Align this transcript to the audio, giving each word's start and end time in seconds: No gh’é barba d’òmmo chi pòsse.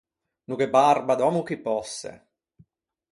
No 0.47 0.55
gh’é 0.57 0.69
barba 0.77 1.13
d’òmmo 1.19 1.41
chi 1.47 1.55
pòsse. 1.65 2.11